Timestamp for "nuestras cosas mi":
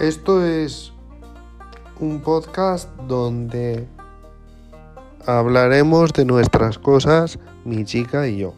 6.24-7.84